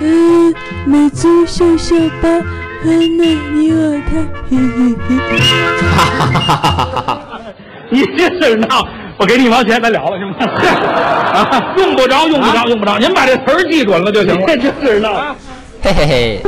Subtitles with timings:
[0.00, 0.54] 嗯，
[0.86, 2.28] 每周笑笑吧，
[2.84, 4.16] 温暖你我他，
[4.48, 5.10] 嘿嘿嘿。
[5.94, 7.20] 哈哈哈哈哈哈！
[7.90, 8.88] 你这事闹，
[9.18, 10.36] 我给你一毛钱，咱了了行吗？
[10.40, 14.46] 啊，用不着，用不着，用不着，您把这词儿记准了就行了。
[14.56, 15.36] 这事闹，
[15.82, 16.40] 嘿嘿嘿。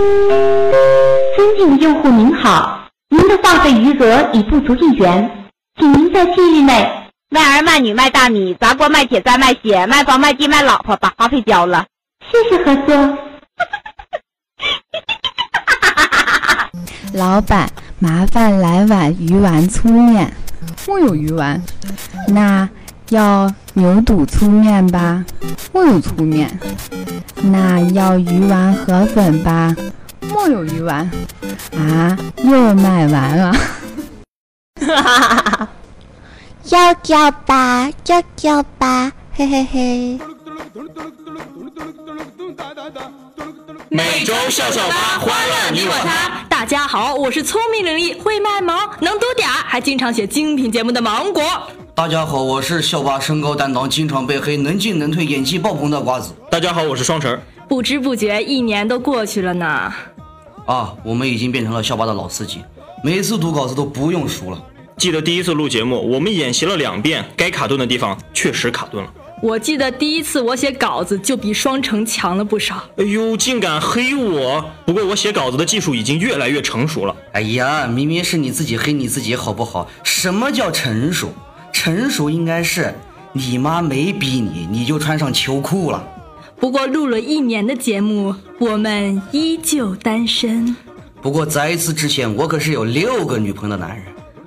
[1.36, 5.30] 尊敬的用户您好，您的话费余额已不足一元，
[5.78, 6.90] 请您在近日内
[7.29, 11.85] 卖儿卖女卖大米砸锅卖铁再卖血卖房卖地卖老婆把花费交了，
[12.30, 13.18] 谢谢合作。
[17.12, 17.68] 老板，
[17.99, 20.32] 麻烦来碗鱼丸粗面。
[20.86, 21.61] 木有鱼丸，
[22.29, 22.68] 那
[23.08, 25.24] 要牛肚粗面吧？
[25.72, 26.61] 木有粗面。
[27.43, 29.74] 那要鱼丸河粉吧？
[30.21, 31.11] 木有鱼丸。
[31.77, 33.52] 啊，又卖完了。
[34.80, 35.55] 哈哈哈哈！
[36.70, 40.19] 要叫吧，叫叫吧，嘿嘿嘿。
[43.88, 46.44] 每周笑笑吧，欢乐你我他。
[46.48, 51.42] 大家好，我是聪明伶俐、会卖萌、能读点儿，还经常写精品节目的芒果。
[51.94, 56.34] 大家好，我是校霸身高担当，经常被黑，能进能退，演技爆棚的瓜子。
[56.50, 57.41] 大家好，我是双晨。
[57.69, 59.92] 不知不觉一年都过去了呢。
[60.66, 62.64] 啊，我们已经变成了校霸的老司机，
[63.04, 64.60] 每次读稿子都不用数了。
[64.98, 69.12] 记得第一次录节目，我们演习了两遍，该卡顿的地方确实卡顿了。
[69.42, 72.83] 我记得第一次我写稿子就比双城强了不少。
[72.97, 74.64] 哎呦，竟敢黑我！
[74.86, 77.14] 不过我写稿子的技术已经越来越成熟了。
[77.33, 79.91] 哎呀，明明是你自己黑你自己好不好？
[80.03, 81.31] 什么叫成熟？
[81.75, 82.94] 成熟应该是
[83.34, 86.03] 你妈没逼你，你就穿上秋裤了。
[86.58, 90.75] 不过录了一年的节目，我们依旧单身。
[91.20, 94.06] 不过在此之前，我可是有六个女朋友的男人。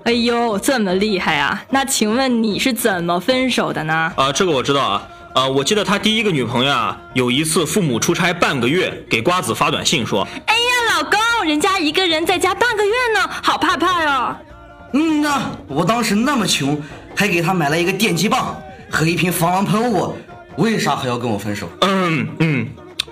[0.10, 1.64] 哎呦，这么厉害啊！
[1.70, 4.12] 那请问你是怎么分手的呢？
[4.16, 5.08] 啊，这个我知道啊。
[5.36, 14.36] 啊，我记得他第一个女朋友啊，有一次父母出差半个月，给瓜子发短信说：“哎呀，老公，人家一个人在家半个月呢，好怕怕哟。”
[14.94, 16.82] 嗯呐，我当时那么穷，
[17.16, 20.18] 还给他买了一个电击棒和一瓶防狼喷雾，
[20.58, 21.70] 为啥还要跟我分手？
[21.82, 22.68] 嗯嗯，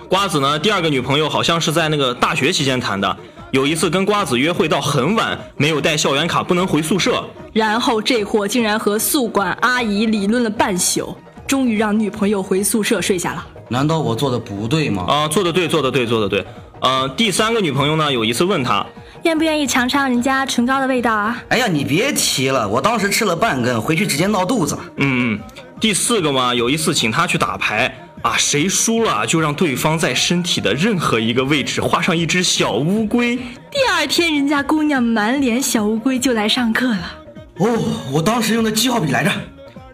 [0.08, 3.16] 瓜子呢，第二个女朋友好像是在那个大学期间谈的。
[3.50, 11.16] 有一次跟瓜子约会到很晚，没有带校园卡不能回宿舍，然后这货竟然和宿管阿姨理论了半宿，
[11.46, 13.46] 终于让女朋友回宿舍睡下了。
[13.68, 15.04] 难道我做的不对吗？
[15.08, 16.44] 啊，做的对，做的对，做的对。
[16.80, 18.84] 呃，第三个女朋友呢，有一次问他
[19.24, 21.42] 愿不愿意尝尝人家唇膏的味道啊？
[21.48, 24.78] 哎呀，你别提了，我当时吃了半根，回去直接闹肚子。
[24.96, 25.40] 嗯嗯。
[25.80, 27.94] 第四个嘛，有一次请他去打牌。
[28.28, 33.34] 啊，谁输了就让对方在身体的任何一个位置画上一只小乌龟。
[33.36, 37.14] 第二天，人家姑娘满脸小乌龟就来上课了。
[37.56, 37.78] 哦，
[38.12, 39.30] 我当时用的记号笔来着。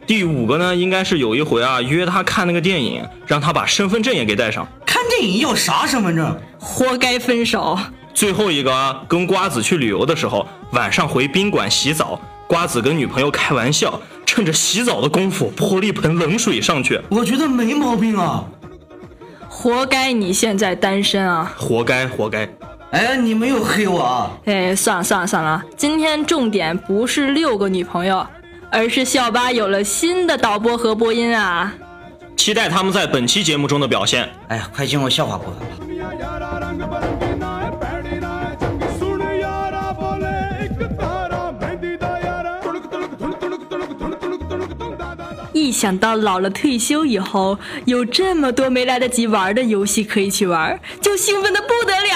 [0.04, 4.66] 第五个呢，应该是有一回啊，约他看那个电影，让他把身份证也给带上。
[4.84, 6.36] 看电影要啥身份证？
[6.58, 7.78] 活该分手。
[8.12, 14.00] 最后一个，跟瓜子去旅游的时候，晚上回宾馆洗澡，瓜子跟女朋友开玩笑。
[14.26, 18.44] 趁着洗澡的功夫泼了一盆冷水上去，我觉得没毛病啊。
[19.48, 21.54] 活该你现在单身啊！
[21.56, 22.48] 活该活该！
[22.90, 24.30] 哎，你没有黑我啊！
[24.46, 28.26] 哎，算了算了算了，今天重点不是六个女朋友，
[28.72, 31.72] 而是校巴有了新的导播和播音啊！
[32.36, 34.28] 期待他们在本期节目中的表现。
[34.48, 36.53] 哎呀，快进入笑话部分了。
[45.64, 52.12] 一想到老了退休以后有这么多没来得及玩的游戏可以去玩，就兴奋的不得了。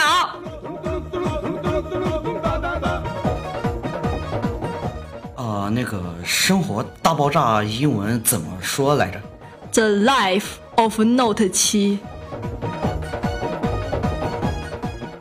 [5.34, 9.18] 啊，那个《生活大爆炸》英文怎么说来着
[9.72, 12.00] ？The Life of Note 七。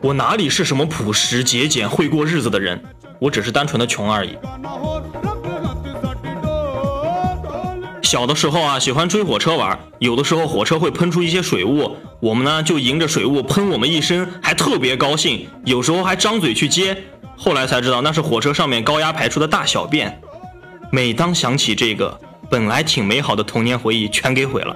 [0.02, 2.78] 我哪里是什么朴实节俭、会过日子的人？
[3.18, 4.36] 我只是单纯的穷而已。
[8.08, 16.96] 小的时候啊，喜欢追火车玩，有的时候火车会喷出一些水雾，我们呢就迎着水雾喷我们一身，还特别高兴，有时候还张嘴去接。
[17.36, 20.22] 后来才知道那是火车上面高压排出的大小便。
[20.90, 22.18] 每当想起这个
[22.48, 24.74] 本来挺美好的童年回忆，全给毁了。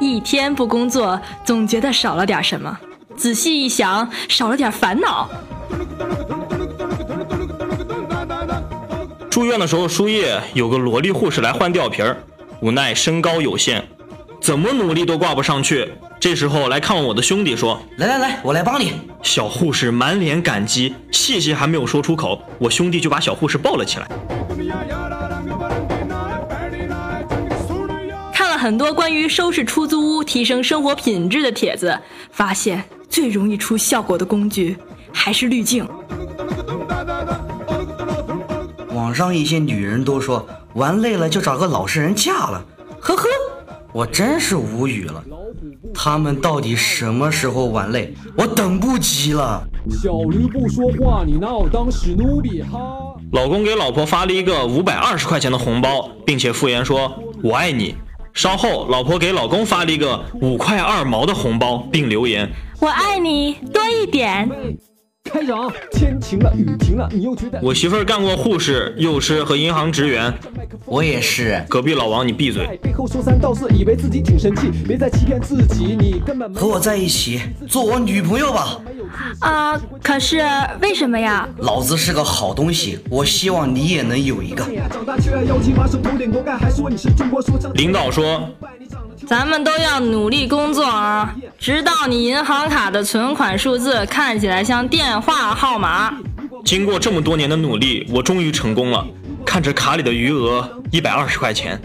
[0.00, 2.74] 一天不工作，总觉得少了点什么，
[3.18, 5.28] 仔细一想，少了点烦恼。
[9.36, 12.16] 住院的时候输液，有个萝莉护士来换吊瓶儿，
[12.60, 13.86] 无奈身高有限，
[14.40, 15.92] 怎么努力都挂不上去。
[16.18, 24.08] 这时候来看望我的兄弟说：“来来来，我来帮你。”小护士满脸感激，谢谢还没有说出口，我兄弟就把小护士抱了起来。
[28.32, 31.94] 看了很多关于收拾出租屋、提升生活品质的帖子，
[32.30, 34.78] 发现最容易出效果的工具
[35.12, 35.86] 还是滤镜。
[39.16, 42.62] 网上一些女人都说玩累了就找个老实人嫁了，
[43.00, 43.26] 呵呵，
[43.90, 45.24] 我真是无语了。
[45.94, 48.12] 他们到底什么时候玩累？
[48.36, 49.66] 我等不及了。
[49.90, 52.78] 小驴不说话，你拿我当史努比哈？
[53.32, 57.10] 老公给老婆发了一个五百二十块钱的红包，并且附言说
[57.42, 57.94] “我爱你”。
[58.34, 62.46] 稍后，老婆给老公发了一个五块二毛的红包，并留言
[62.80, 64.46] “我爱你多一点”。
[65.26, 70.32] 开场，天晴了，雨停了，你又觉得我媳妇儿干过护士、幼师和银行职员，
[70.84, 71.62] 我也是。
[71.68, 72.78] 隔壁老王，你闭嘴！
[72.82, 78.80] 背后说三道四，以为自己挺神气，别再欺骗自己，你根本和我在一起，做我女朋友吧。
[79.40, 80.42] 啊，可是
[80.80, 81.48] 为什么呀？
[81.58, 84.64] 老子是个好东西，我希望你也能有一个。
[87.74, 88.48] 领导说。
[89.26, 96.14] 咱们都要努力工作啊，直到你银行卡的存款数字看起来像电话号码。
[96.64, 99.04] 经过这么多年的努力，我终于成功了。
[99.44, 101.80] 看着卡里的余额一百二十块钱，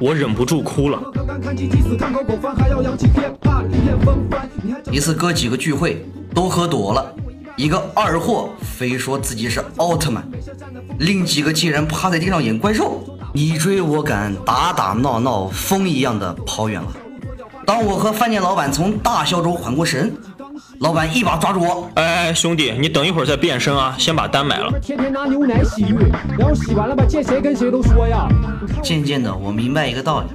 [0.00, 1.00] 我忍不住哭了。
[4.90, 6.04] 一次哥几个聚会
[6.34, 7.14] 都喝多了，
[7.56, 10.22] 一个二货非说自己是奥特曼，
[10.98, 13.02] 另几个竟然趴在地上演怪兽。
[13.32, 16.88] 你追我赶，打打闹闹，风一样的跑远了。
[17.64, 20.14] 当我和饭店老板从大笑中缓过神，
[20.80, 25.96] 老板一把抓住我：“哎哎，兄弟，你等一会儿再变身啊，先把单买了。”天天拿牛奶洗浴，
[26.38, 28.28] 然后洗完了吧，见谁跟谁都说呀。
[28.82, 30.26] 渐渐的，我明白一个道理：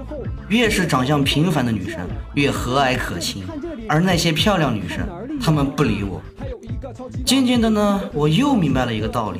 [0.47, 1.99] 越是长相平凡的女生，
[2.33, 3.43] 越和蔼可亲；
[3.87, 4.99] 而那些漂亮女生，
[5.39, 6.19] 她们不理我。
[7.25, 9.39] 渐渐的呢，我又明白了一个道理。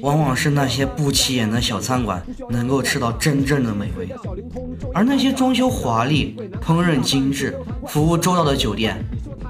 [0.00, 2.20] 往往是那些不起眼的小餐馆
[2.50, 4.08] 能够吃到真正的美味，
[4.92, 8.96] 而那些装修华丽、烹饪精致、服务周到的酒店，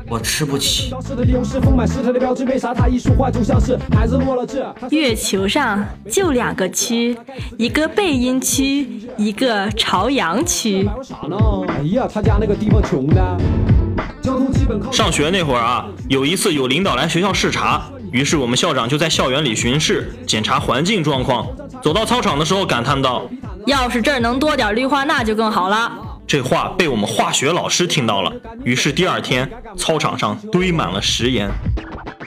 [0.08, 0.92] 我吃不起。
[4.90, 7.16] 月球上就两个区，
[7.56, 10.86] 一个背阴区，一个朝阳区。
[11.68, 13.38] 哎呀，他家那个地方穷的。
[14.92, 17.82] 上学那会儿啊，有一次有领导来学校视察。
[18.12, 21.46] 于是我们校长就在校园里巡视，检查环境状况。
[21.82, 23.28] 走到操场的时候，感叹道
[23.66, 25.90] ：“要是这儿能多点绿化，那就更好了。”
[26.26, 28.32] 这话被我们化学老师听到了。
[28.64, 31.50] 于是第二天，操场上堆满了食盐。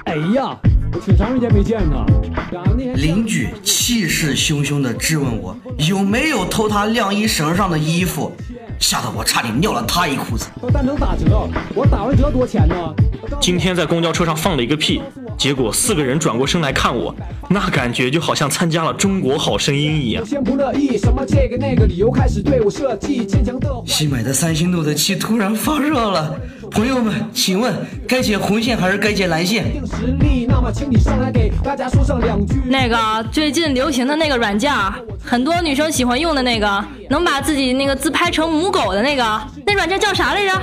[0.06, 0.56] 哎呀，
[1.04, 2.06] 挺长时间没见他。
[2.96, 8.36] 邻居气势汹汹地质问我有没有偷他晾衣绳上的衣服。
[8.80, 10.48] 吓得我差点尿了他一裤子。
[10.74, 12.76] 但能打折，我打完折多钱呢？
[13.42, 15.02] 今天在公交车上放了一个屁，
[15.38, 17.14] 结果四个人转过身来看我，
[17.50, 20.26] 那感觉就好像参加了《中国好声音》一样。
[20.26, 23.70] 先不乐意，什么这个那个理由开始对我设计坚强的。
[23.86, 26.40] 新买的三星 Note 七突然发热了，
[26.72, 27.74] 朋友们，请问
[28.08, 29.66] 该剪红线还是该剪蓝线？
[32.66, 34.72] 那个最近流行的那个软件，
[35.24, 40.62] 很多女生喜欢用的那个，能把自己那个自拍成母狗的那个，那软件叫啥来着？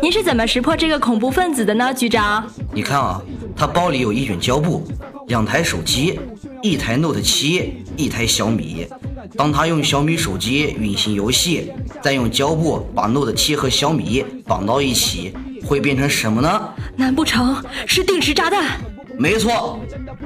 [0.00, 2.44] 你是怎么识破这个恐怖分子的呢，局长？
[2.72, 3.20] 你看啊，
[3.56, 4.86] 他包里有一卷胶布，
[5.28, 6.18] 两台手机，
[6.62, 8.86] 一台 Note 七，一台小米。
[9.36, 11.72] 当他用小米手机运行游戏，
[12.02, 15.32] 再用胶布把 Note 7和小米绑到一起，
[15.64, 16.68] 会变成什么呢？
[16.96, 18.80] 难不成是定时炸弹？
[19.18, 19.78] 没错，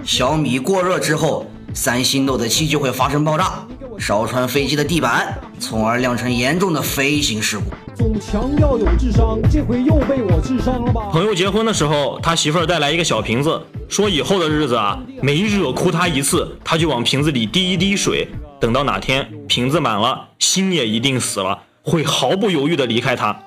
[0.05, 3.67] 小米过热之后，三星 Note 7就会发生爆炸。
[3.99, 7.65] 烧穿飞机的地板，从而酿成严重的飞行事故。
[7.95, 11.09] 总强调有智商，这回又被我智商了吧？
[11.11, 13.59] 朋友结婚的时候，他媳妇儿带来一个小瓶子，
[13.89, 23.39] 说以后的日子啊，每惹哭他一次，他就往瓶子里滴一滴水，等到哪天瓶子满了，心也一定死了，会毫不犹豫地离开他。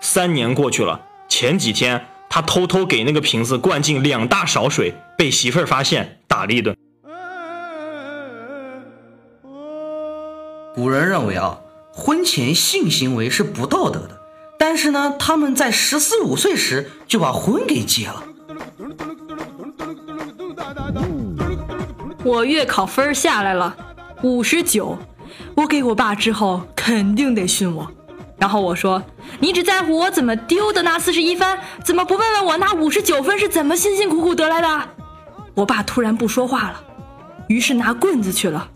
[0.00, 6.74] 三年过去了，前几天他偷偷给那个瓶子灌进两大勺水，被媳妇儿发现，打了一顿。
[10.74, 11.58] 古人认为啊，
[11.92, 14.20] 婚前性行为是不道德的，
[14.58, 18.24] 但是呢，他们在十四五岁时就把婚给结了。
[22.22, 23.76] 我月考分下来了，
[24.22, 24.98] 五十九，
[25.54, 27.90] 我给我爸之后肯定得训我。
[28.38, 29.02] 然后我说
[29.40, 34.88] ：“你只在乎我怎么丢的那四十一分，怎么不问问我那五十九分是怎么辛辛苦苦得来的？”
[35.54, 36.80] 我爸突然不说话了，
[37.48, 38.66] 于是拿棍子去了，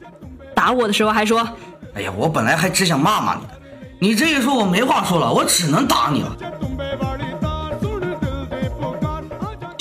[0.54, 1.46] 打我的时候还说。
[1.94, 3.48] 哎呀，我本来还只想骂骂你的，
[4.00, 6.36] 你这一说，我没话说了，我只能打你了。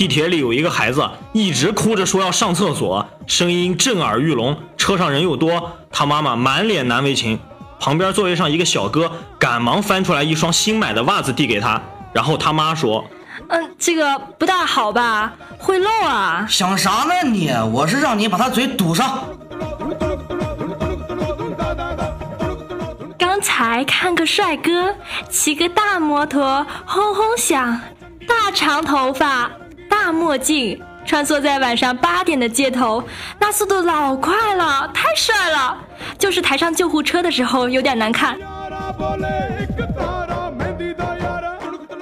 [0.03, 4.57] 地铁里有一个孩子一直哭着说要上厕所，声音震耳欲聋。
[4.75, 7.39] 车上人又多，他妈妈满脸难为情。
[7.79, 11.81] 旁边座位上一个小哥赶忙翻出来一双新买的袜子递给他，
[12.11, 13.05] 然后他妈说
[13.47, 17.49] ：“嗯，这个不大好吧，会漏啊。”想啥呢你？
[17.71, 19.23] 我是让你把他嘴堵上。
[23.17, 24.93] 刚才看个帅哥
[25.29, 27.79] 骑个大摩托，轰轰响，
[28.27, 29.49] 大长头发。
[30.03, 33.01] 大墨镜穿梭在晚上八点的街头，
[33.39, 35.77] 那速度老快了，太帅了！
[36.19, 38.37] 就是抬上救护车的时候有点难看。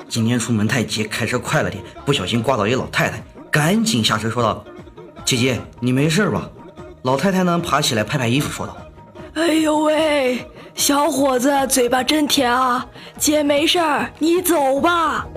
[0.09, 4.65] 今天出门太急，开车快了点，不小心刮到一老太太，赶紧下车说道
[5.23, 6.49] ：“姐姐，你没事吧？”
[7.05, 8.75] 老太太呢，爬起来拍拍衣服说道
[9.39, 10.43] ：“哎呦喂，
[10.73, 12.83] 小伙子嘴巴真甜啊！
[13.19, 15.27] 姐没事儿，你走吧。”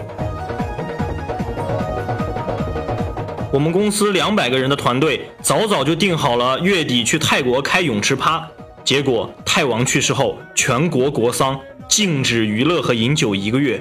[3.55, 8.45] 我们公司两百个人的团队早早就定好了月底去泰国开泳池趴，
[8.83, 11.57] 结果泰王去世后，全国国丧，
[11.87, 13.81] 禁止娱乐和饮酒一个月。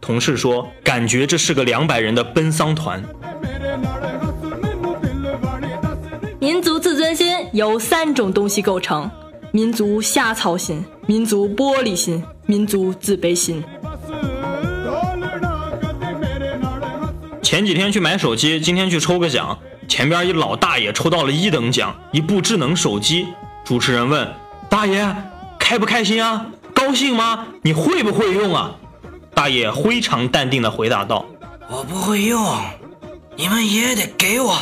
[0.00, 3.02] 同事说，感觉这是个两百人的奔丧团。
[6.38, 9.10] 民族自尊心由三种东西构成：
[9.50, 13.64] 民族瞎操心、民族玻璃心、民族自卑心。
[17.48, 23.26] 前几天去买手机，今天去抽个奖，前边一老大爷抽到了一等奖，一部智能手机。
[23.64, 24.30] 主持人问
[24.68, 25.16] 大爷
[25.58, 26.44] 开不开心啊？
[26.74, 27.46] 高兴吗？
[27.62, 28.72] 你会不会用啊？
[29.34, 31.24] 大爷非常淡定的回答道
[31.72, 32.38] ：“我不会用，
[33.34, 34.54] 你们也得给我。”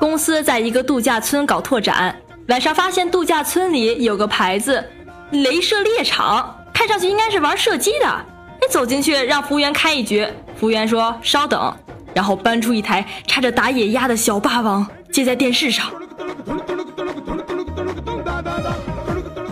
[0.00, 4.84] 公司在一个度假村搞拓展，晚上发现度假村里有个牌子
[5.30, 8.33] “镭射猎场”，看上去应该是玩射击的。
[8.70, 10.26] 走进去，让服务员开一局。
[10.56, 11.74] 服务员说：“稍等。”
[12.14, 15.92] 然后搬出一台插着打野鸭的小霸王，接在电视上。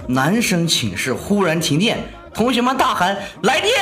[0.07, 1.99] 男生寝室忽然停电，
[2.35, 3.73] 同学们大喊：“来电！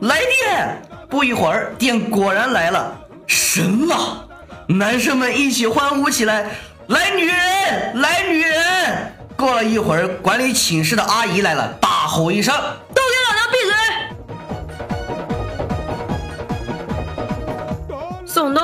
[0.00, 2.94] 来电！”不一会儿，电果然来了，
[3.26, 4.28] 神了！
[4.68, 6.50] 男生们一起欢呼起来
[6.88, 8.00] ：“来女人！
[8.00, 12.54] 来女人！”过了一会儿，管理寝室的阿姨来了，大吼一声
[12.94, 13.17] ：“都给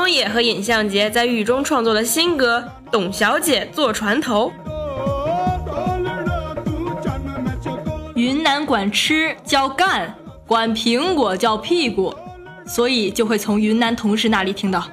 [0.04, 4.52] 宋冬野和尹相杰在狱中创作的新歌《董小姐坐船头》。
[8.14, 10.14] 云南管吃叫干，
[10.46, 12.14] 管苹果叫屁股，
[12.66, 14.87] 所以就会从云南同事那里听到：“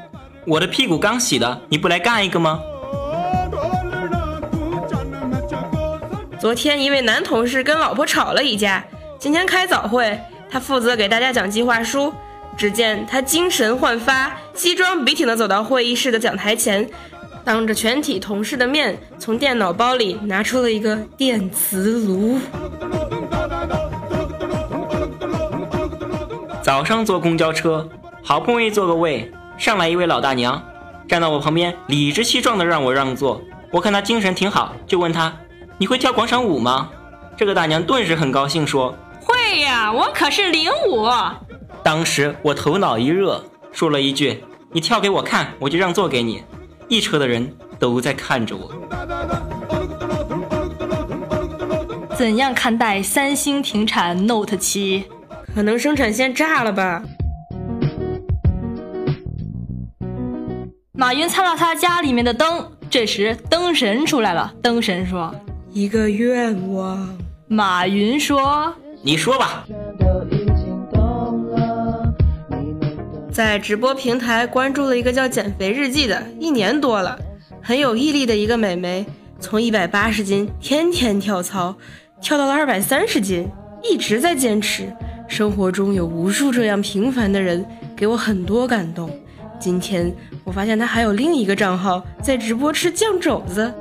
[0.48, 2.62] 我的屁股刚洗的，你不来干一个吗？”
[6.40, 8.82] 昨天一位男同事跟老婆吵了一架，
[9.20, 10.18] 今天开早会，
[10.50, 12.14] 他负责给大家讲计划书。
[12.62, 16.88] 只见他精神焕发，西装笔挺地走到会议室的讲台前，
[17.44, 22.38] 当着全体同事的面，从电脑包里拿出了一个电磁炉。
[26.62, 27.90] 早上坐公交车，
[28.24, 30.62] 好不容易坐个位，上来一位老大娘，
[31.08, 33.42] 站到我旁边，理直气壮地让我让座。
[33.72, 35.36] 我看她精神挺好，就问她
[35.80, 36.92] ：“你会跳广场舞吗？”
[37.36, 41.08] 这个大娘顿时很高兴，说：“会呀，我可是领舞。”
[41.84, 46.44] 当时我头脑一热，说了一句：“你跳给我看，我就让座给你。”
[46.88, 48.72] 一车的人都在看着我。
[52.16, 55.06] 怎样看待三星停产 Note 七？
[55.56, 57.02] 可能生产线炸了吧？
[60.94, 64.54] 马云擦了擦家里面的灯，这时灯神出来了。
[64.62, 65.34] 灯神说
[65.74, 67.18] ：“一个愿望。”
[67.50, 68.72] 马云说
[69.02, 69.66] ：“你说吧。”
[73.42, 77.18] 在直播平台关注了一个叫“减肥日记”的，一年多了，
[77.60, 79.04] 很有毅力的一个美眉，
[79.40, 81.76] 从一百八十斤天天跳操，
[82.22, 83.50] 跳到了二百三十斤，
[83.82, 84.96] 一直在坚持。
[85.28, 89.10] 生活中有无数这样平凡的人，给我很多感动。
[89.60, 93.74] 今天我发现她还有另一个账号在直播吃酱肘子。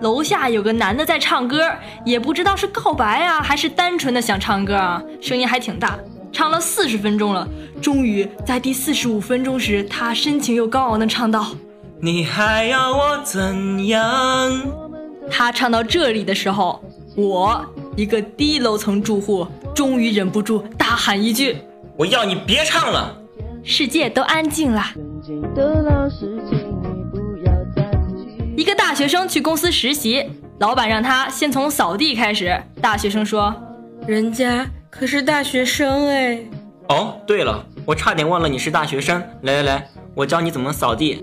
[0.00, 1.70] 楼下有个男的在唱歌，
[2.04, 5.98] 也不知道是告白啊，还是单纯的想唱歌啊，声音还挺大，
[6.32, 7.48] 唱了四十分钟了，
[7.80, 11.46] 终于在第四十五分钟时，他深情又高昂的唱道
[12.00, 14.62] ：“你还要我怎样？”
[15.30, 16.84] 他唱到这里的时候，
[17.16, 17.64] 我
[17.96, 21.56] 一个低楼层住户终于忍不住大喊一句
[21.96, 23.16] ：“我要你别唱了！”
[23.64, 24.84] 世界都安静了。
[28.56, 30.24] 一个大学生去公司实习，
[30.60, 32.58] 老板让他先从扫地开始。
[32.80, 33.54] 大学生说
[34.08, 36.40] ：“人家可是大学生哎。
[36.88, 39.22] 哦，对了，我差点忘了你是大学生。
[39.42, 41.22] 来来来，我教你怎么扫地。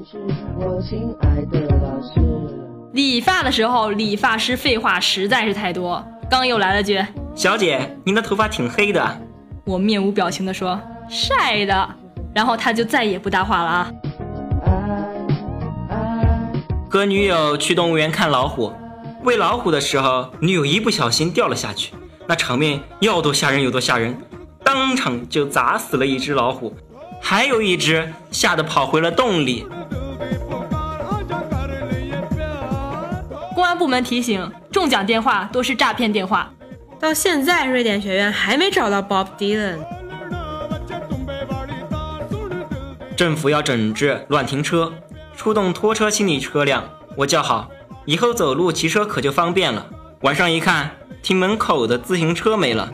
[2.91, 6.05] 理发的时候，理发师废话实在是太多。
[6.29, 9.03] 刚又来了句：“小姐，您的头发挺黑的。”
[9.65, 11.89] 我面无表情地说：“晒的。”
[12.31, 13.91] 然后他就再也不搭话了啊。
[16.93, 18.71] 和女友去动物园看老虎，
[19.23, 21.91] 喂老虎的时候，女友一不小心掉了下去，
[22.27, 24.15] 那场面要多吓人有多吓人，
[24.63, 26.71] 当场就砸死了一只老虎，
[27.19, 29.65] 还有一只吓得跑回了洞里。
[33.55, 36.47] 公安部门提醒：中奖电话都是诈骗电话。
[36.99, 39.79] 到现在，瑞典学院还没找到 Bob Dylan。
[43.17, 44.93] 政府要整治乱停车，
[45.35, 46.83] 出动拖车清理车辆。
[47.15, 47.69] 我叫好，
[48.05, 49.85] 以后走路、骑车可就方便了。
[50.21, 52.91] 晚上一看，停门口的自行车没了。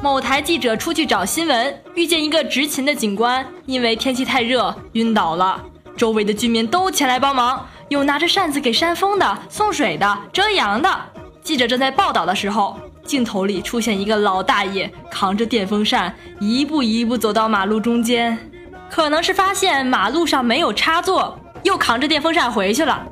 [0.00, 5.60] 某台记者出去找新闻，遇见一个执勤的警官，因为天气太热晕倒了。
[5.96, 10.88] 周围的居民都前来帮忙，有拿着扇子给扇风的、送水的、遮阳的。
[11.42, 18.38] 记者正在报道的时候，镜头里出现一个老大爷扛着电风扇，一步一步走到马路中间，
[18.90, 23.06] 可能是发现马路上没有插座，又扛着电风扇回去了。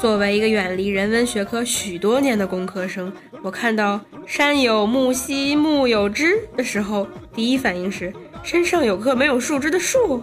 [0.00, 10.22] 作为一个远离人文学科许多年的工科生，我看到“山有木兮木有枝”的时候，第一反应是身上有棵没有树枝的树。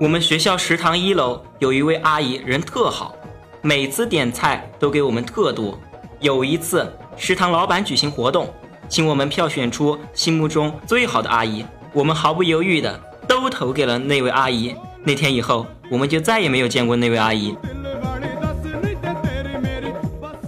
[0.00, 3.14] 我们学校食堂一楼有一位阿姨，人特好，
[3.60, 5.78] 每次点菜都给我们特多。
[6.20, 8.48] 有一次，食堂老板举行活动，
[8.88, 14.74] 请我们票选出心目中最好的阿姨，我们毫不犹豫的都投给了那位阿姨。
[15.04, 17.54] 那天以后，我们就再也没有见过那位阿姨。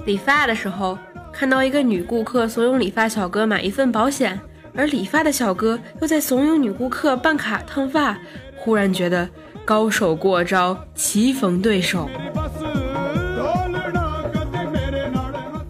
[0.07, 0.97] 理发的时候，
[1.33, 4.41] 看到一个女顾客怂恿理发小哥买一份保险，
[4.75, 8.17] 而理发的小哥又在怂恿女顾客办卡烫发。
[8.57, 9.29] 忽然觉得
[9.65, 12.09] 高手过招，棋逢对手。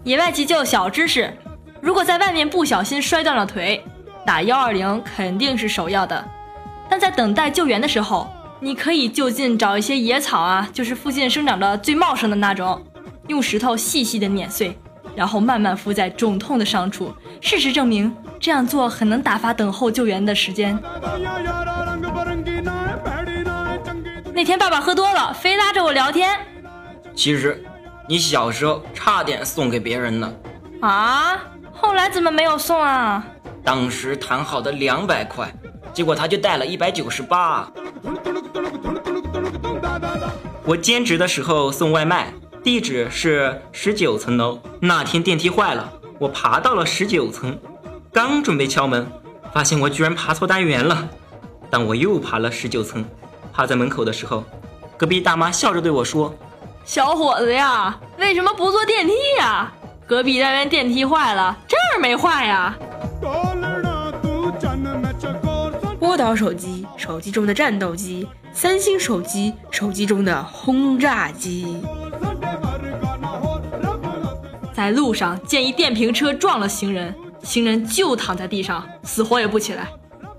[0.03, 1.31] 野外急救小知识：
[1.79, 3.83] 如果在外面不小心摔断了腿，
[4.25, 6.25] 打幺二零肯定是首要的。
[6.89, 8.27] 但在等待救援的时候，
[8.59, 12.83] 你可以就近找一些野草啊，就是附近生长的最茂盛的那种，
[13.27, 14.75] 用石头细细的碾碎，
[15.15, 17.13] 然后慢慢敷在肿痛的伤处。
[17.39, 20.77] 事实证明，这样做很能打发等候救援的时间。
[24.33, 26.39] 那天爸爸喝多了，非拉着我聊天。
[27.13, 27.63] 其实，
[28.07, 30.31] 你小时候差点送给别人呢。
[30.81, 31.35] 啊？
[31.73, 33.25] 后来怎么没有送啊？
[33.63, 35.51] 当时谈好的两百块，
[35.91, 37.67] 结果他就带了一百九十八。
[40.63, 42.31] 我兼职的时候送外卖，
[42.63, 44.59] 地址是十九层楼。
[44.79, 47.57] 那天电梯坏了，我爬到了十九层，
[48.13, 49.11] 刚准备敲门，
[49.51, 51.09] 发现我居然爬错单元了。
[51.71, 53.03] 但我又爬了十九层。
[53.51, 54.43] 趴在门口的时候，
[54.95, 56.35] 隔壁大妈笑着对我说
[56.83, 59.71] ：“小伙子呀，为什么不坐电梯呀？
[60.05, 62.77] 隔壁单元电梯坏了，这儿没坏呀。”
[65.99, 71.81] 波导手机，手机中的战斗机；三星手机，手机中的轰炸机。
[74.73, 79.87] 在路上见一电瓶车撞了行人，行人就躺在地上，死活也不起来。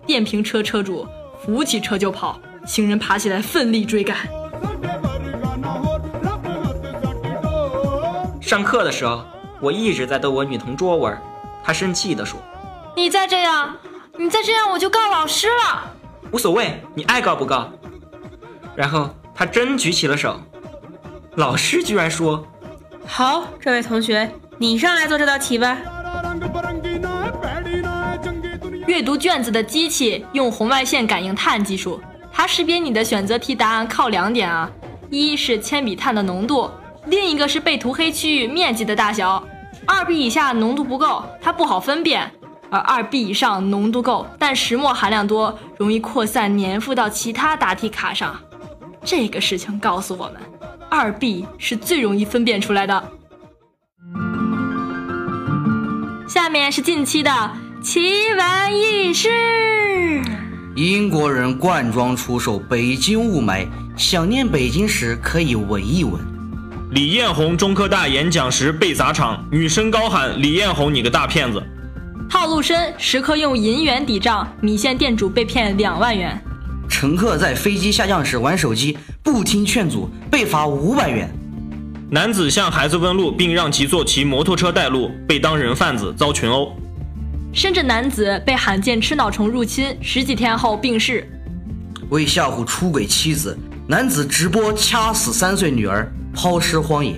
[0.04, 1.06] 电瓶车车主
[1.44, 2.38] 扶起车就跑。
[2.66, 4.16] 行人爬起来，奋力追赶。
[8.52, 9.24] 上课的时候，
[9.62, 11.18] 我一直在逗我女同桌玩，
[11.64, 12.38] 她生气地说
[12.94, 13.74] ：“你再这样，
[14.18, 15.90] 你再这样，我就告老师了。”
[16.32, 17.72] 无所谓，你爱告不告。
[18.76, 20.38] 然后她真举起了手，
[21.36, 22.46] 老师居然说
[23.08, 25.78] ：“好，这位同学，你上来做这道题吧。”
[28.86, 31.98] 阅读卷子的机器用红外线感应碳技术。
[32.30, 34.70] 它识别你的选择题答案靠两点啊，
[35.08, 36.70] 一是铅笔碳的浓度，
[37.06, 39.42] 另一个是被涂黑区域面积的大小。
[39.84, 42.28] 二 B 以下浓度不够，它不好分辨；
[42.70, 48.38] 而二 B 以上浓度够，但石墨含量多，容易扩散粘附到其他答题卡上。
[49.04, 50.36] 这个事情告诉我们，
[50.88, 53.02] 二 B 是最容易分辨出来的。
[56.28, 57.50] 下面是近期的
[57.82, 58.00] 奇
[58.34, 59.28] 闻异事。
[60.76, 66.31] 英国人罐装出售北京雾霾，想念北京时可以闻一闻。
[66.92, 71.62] 李彦宏中科大演讲时被砸场，女生高喊：“李彦宏，你个大骗子！”
[72.28, 76.38] 套路深，食客用银元抵账，米线店主被骗两万元。
[76.90, 81.32] 乘客在飞机下降时玩手机，不听劝阻，被罚五百元。
[82.10, 86.76] 男子向孩子问路，并让其坐骑摩托车带路，被当人贩子遭群殴。
[87.54, 91.26] 深圳男子被罕见吃脑虫入侵，十几天后病逝。
[92.10, 97.14] 为吓唬出轨妻子，男子直播掐死三岁女儿，抛尸荒野。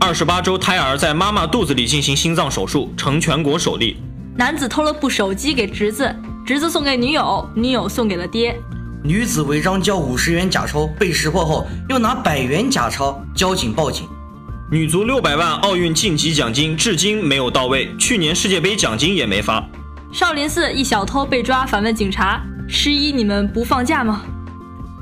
[0.00, 3.96] 二十八周胎儿在妈妈肚子里进行心脏手术，成全国首例。
[4.36, 8.54] 男子偷了部手机给侄子，侄子送给女友，女友送给了爹。
[9.02, 14.06] 女子违章交五十元假钞被识破后，又拿百元假钞，交警报警。
[14.70, 19.64] 女足六百万奥运晋级奖金至今没有到位，去年世界杯奖金也没发。
[20.10, 24.22] 少林寺一小偷被抓，反问警察：“十一你们不放假吗？”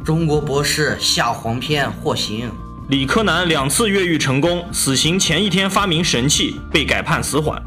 [0.04, 2.50] 中国博士下黄片获刑。
[2.88, 7.62] 李柯南两次越狱成功，死刑前一天发明神器，被改判死缓。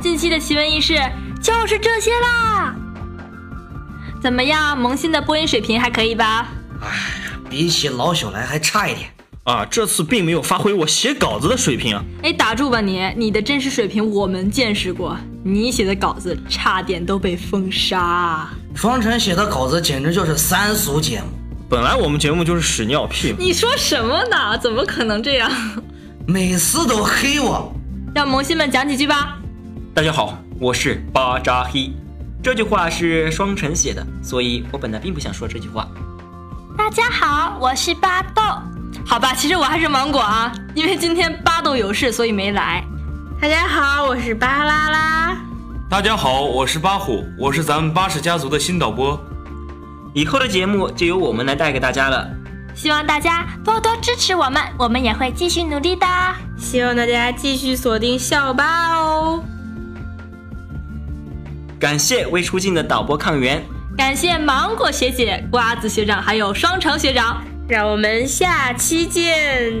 [0.00, 0.94] 近期的奇闻异事
[1.42, 2.74] 就是这些啦。
[4.20, 6.48] 怎么样，萌新的播音水平还可以吧？
[6.80, 9.10] 哎呀，比起老朽来还差一点。
[9.44, 12.02] 啊，这次并没有发挥我写稿子的水平啊！
[12.24, 13.00] 哎，打住吧你！
[13.16, 18.48] 你的真实水平我们见识过，你写的稿子差点都被封杀。
[18.74, 21.28] 双晨写的稿子简直就是三俗节目。
[21.68, 23.34] 本来我们节目就是屎尿屁。
[23.36, 24.56] 你说什么呢？
[24.56, 25.50] 怎么可能这样？
[26.24, 27.74] 每次都黑我。
[28.14, 29.36] 让萌新们讲几句吧。
[29.92, 31.90] 大家好，我是巴扎黑。
[32.40, 35.88] 这句话是双晨写的，所以我本来并不想说这句话。
[36.78, 38.42] 大家好，我是巴豆。
[39.04, 42.84] 好吧，其实我还是芒果啊，因为今天巴豆有事，所以没来。
[43.40, 45.36] 大家好，我是巴啦啦。
[45.90, 49.20] 大家好，我是巴虎，我是咱们巴氏家族的新导播。
[50.16, 52.26] 以后的节目就由我们来带给大家了，
[52.74, 56.06] 希望大家多多支持我们，我们也会继续努力的。
[56.56, 59.44] 希望大家继续锁定校巴哦。
[61.78, 63.62] 感谢未出镜的导播抗原，
[63.94, 67.44] 感谢芒果学姐、瓜子学长，还有双城学长。
[67.68, 69.74] 让我们下期见。